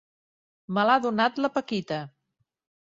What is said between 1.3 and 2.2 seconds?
la Paquita.